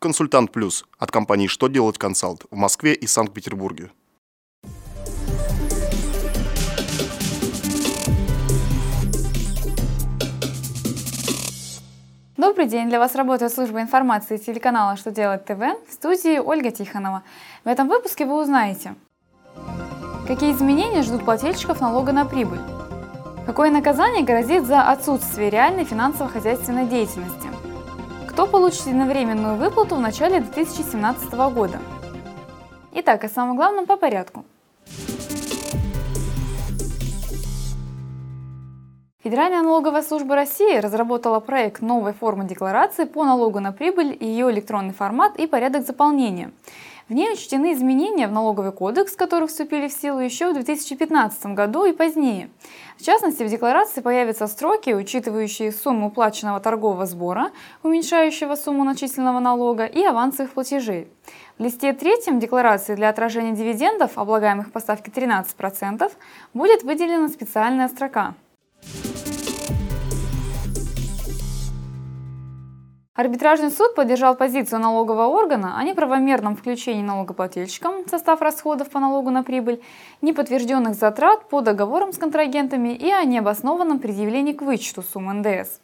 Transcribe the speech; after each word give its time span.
Консультант 0.00 0.52
Плюс 0.52 0.84
от 1.00 1.10
компании 1.10 1.48
«Что 1.48 1.66
делать 1.66 1.98
консалт» 1.98 2.44
в 2.52 2.56
Москве 2.56 2.94
и 2.94 3.08
Санкт-Петербурге. 3.08 3.90
Добрый 12.36 12.66
день! 12.68 12.88
Для 12.88 13.00
вас 13.00 13.16
работает 13.16 13.52
служба 13.52 13.80
информации 13.80 14.36
телеканала 14.36 14.96
«Что 14.96 15.10
делать 15.10 15.44
ТВ» 15.44 15.58
в 15.88 15.92
студии 15.92 16.38
Ольга 16.38 16.70
Тихонова. 16.70 17.24
В 17.64 17.68
этом 17.68 17.88
выпуске 17.88 18.24
вы 18.24 18.40
узнаете, 18.40 18.94
какие 20.28 20.52
изменения 20.52 21.02
ждут 21.02 21.24
плательщиков 21.24 21.80
налога 21.80 22.12
на 22.12 22.24
прибыль, 22.24 22.60
какое 23.46 23.72
наказание 23.72 24.24
грозит 24.24 24.64
за 24.64 24.80
отсутствие 24.82 25.50
реальной 25.50 25.84
финансово-хозяйственной 25.84 26.86
деятельности, 26.86 27.48
кто 28.38 28.46
получит 28.46 28.86
единовременную 28.86 29.56
выплату 29.56 29.96
в 29.96 30.00
начале 30.00 30.38
2017 30.38 31.32
года. 31.52 31.80
Итак, 32.92 33.24
о 33.24 33.28
самом 33.28 33.56
главном 33.56 33.84
по 33.84 33.96
порядку– 33.96 34.44
Федеральная 39.24 39.62
налоговая 39.62 40.02
служба 40.02 40.36
России 40.36 40.78
разработала 40.78 41.40
проект 41.40 41.82
новой 41.82 42.12
формы 42.12 42.44
декларации 42.44 43.04
по 43.04 43.24
налогу 43.24 43.60
на 43.60 43.72
прибыль, 43.72 44.16
ее 44.18 44.50
электронный 44.50 44.94
формат 44.94 45.36
и 45.36 45.46
порядок 45.46 45.84
заполнения. 45.84 46.52
В 47.08 47.14
ней 47.14 47.32
учтены 47.32 47.72
изменения 47.72 48.28
в 48.28 48.32
налоговый 48.32 48.70
кодекс, 48.70 49.16
которые 49.16 49.48
вступили 49.48 49.88
в 49.88 49.92
силу 49.92 50.20
еще 50.20 50.50
в 50.50 50.52
2015 50.52 51.46
году 51.54 51.86
и 51.86 51.92
позднее. 51.92 52.50
В 52.98 53.02
частности, 53.02 53.42
в 53.42 53.48
декларации 53.48 54.02
появятся 54.02 54.46
строки, 54.46 54.90
учитывающие 54.90 55.72
сумму 55.72 56.08
уплаченного 56.08 56.60
торгового 56.60 57.06
сбора, 57.06 57.50
уменьшающего 57.82 58.56
сумму 58.56 58.84
начисленного 58.84 59.40
налога 59.40 59.86
и 59.86 60.04
авансовых 60.04 60.52
платежей. 60.52 61.08
В 61.56 61.62
листе 61.62 61.94
третьем 61.94 62.40
декларации 62.40 62.94
для 62.94 63.08
отражения 63.08 63.52
дивидендов, 63.52 64.18
облагаемых 64.18 64.70
по 64.70 64.78
ставке 64.78 65.10
13%, 65.10 66.12
будет 66.52 66.82
выделена 66.82 67.28
специальная 67.28 67.88
строка– 67.88 68.34
Арбитражный 73.18 73.72
суд 73.72 73.96
поддержал 73.96 74.36
позицию 74.36 74.78
налогового 74.78 75.26
органа 75.26 75.76
о 75.76 75.82
неправомерном 75.82 76.54
включении 76.54 77.02
налогоплательщикам 77.02 78.04
в 78.04 78.08
состав 78.08 78.40
расходов 78.40 78.90
по 78.90 79.00
налогу 79.00 79.30
на 79.30 79.42
прибыль, 79.42 79.82
неподтвержденных 80.22 80.94
затрат 80.94 81.48
по 81.48 81.60
договорам 81.60 82.12
с 82.12 82.16
контрагентами 82.18 82.90
и 82.90 83.10
о 83.10 83.24
необоснованном 83.24 83.98
предъявлении 83.98 84.52
к 84.52 84.62
вычету 84.62 85.02
сумм 85.02 85.40
НДС. 85.40 85.80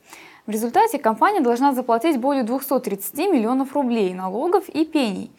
В 0.47 0.51
результате 0.51 1.01
компания 1.01 1.41
должна 1.41 1.73
заплатить 1.73 2.21
более 2.21 2.45
230 2.45 3.19
миллионов 3.33 3.75
рублей 3.75 4.15
налогов 4.15 4.69
и 4.69 4.85
пений. 4.85 5.33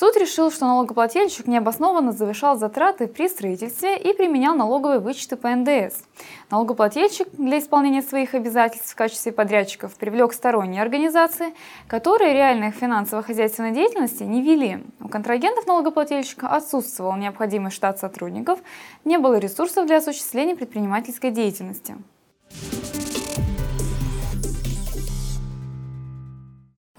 Суд 0.00 0.16
решил, 0.16 0.50
что 0.50 0.64
налогоплательщик 0.64 1.46
необоснованно 1.46 2.12
завышал 2.12 2.56
затраты 2.56 3.06
при 3.06 3.28
строительстве 3.28 3.98
и 3.98 4.14
применял 4.14 4.54
налоговые 4.54 4.98
вычеты 4.98 5.36
по 5.36 5.54
НДС. 5.54 6.00
Налогоплательщик 6.50 7.28
для 7.32 7.58
исполнения 7.58 8.00
своих 8.00 8.32
обязательств 8.32 8.92
в 8.92 8.96
качестве 8.96 9.30
подрядчиков 9.30 9.94
привлек 9.96 10.32
сторонние 10.32 10.80
организации, 10.80 11.52
которые 11.86 12.32
реальной 12.32 12.70
финансово-хозяйственной 12.70 13.72
деятельности 13.72 14.22
не 14.22 14.40
вели. 14.40 14.82
У 15.00 15.08
контрагентов 15.08 15.66
налогоплательщика 15.66 16.48
отсутствовал 16.48 17.16
необходимый 17.16 17.70
штат 17.70 17.98
сотрудников, 17.98 18.58
не 19.04 19.18
было 19.18 19.36
ресурсов 19.36 19.86
для 19.86 19.98
осуществления 19.98 20.56
предпринимательской 20.56 21.30
деятельности. 21.30 21.98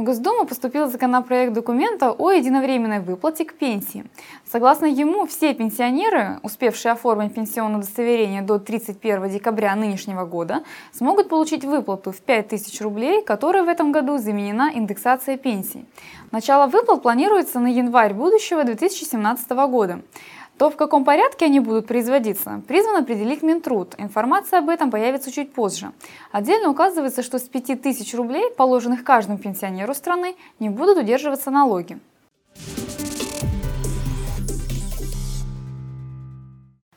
В 0.02 0.04
Госдуму 0.04 0.48
поступил 0.48 0.90
законопроект 0.90 1.54
документа 1.54 2.12
о 2.12 2.32
единовременной 2.32 3.02
выплате 3.02 3.46
к 3.46 3.54
пенсии. 3.54 4.04
Согласно 4.52 4.88
ему, 4.88 5.28
все 5.28 5.54
пенсионеры, 5.54 6.40
успевшие 6.42 6.94
оформить 6.94 7.36
пенсионное 7.36 7.78
удостоверение 7.78 8.42
до 8.42 8.58
31 8.58 9.30
декабря 9.30 9.76
нынешнего 9.76 10.26
года, 10.26 10.64
смогут 10.92 11.30
получить 11.30 11.66
выплату 11.66 12.12
в 12.12 12.20
5000 12.20 12.82
рублей, 12.82 13.22
которой 13.22 13.62
в 13.62 13.68
этом 13.68 13.92
году 13.92 14.18
заменена 14.18 14.72
индексация 14.74 15.38
пенсий. 15.38 15.86
Начало 16.32 16.66
выплат 16.66 17.04
планируется 17.04 17.60
на 17.60 17.68
январь 17.68 18.16
будущего 18.16 18.64
2017 18.64 19.52
года. 19.52 20.02
То, 20.62 20.70
в 20.70 20.76
каком 20.76 21.04
порядке 21.04 21.46
они 21.46 21.60
будут 21.60 21.88
производиться, 21.88 22.62
призван 22.68 22.98
определить 22.98 23.42
Минтруд. 23.42 23.96
Информация 23.98 24.60
об 24.60 24.70
этом 24.70 24.92
появится 24.92 25.32
чуть 25.32 25.52
позже. 25.52 25.92
Отдельно 26.32 26.70
указывается, 26.70 27.24
что 27.24 27.40
с 27.40 27.50
5000 27.50 28.14
рублей, 28.14 28.52
положенных 28.56 29.04
каждому 29.04 29.40
пенсионеру 29.40 29.96
страны, 29.96 30.36
не 30.60 30.70
будут 30.70 31.00
удерживаться 31.00 31.50
налоги. 31.50 31.98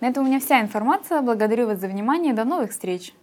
На 0.00 0.08
этом 0.08 0.24
у 0.24 0.26
меня 0.26 0.40
вся 0.40 0.60
информация. 0.60 1.22
Благодарю 1.22 1.66
вас 1.66 1.78
за 1.78 1.88
внимание. 1.88 2.34
До 2.34 2.44
новых 2.44 2.72
встреч! 2.72 3.14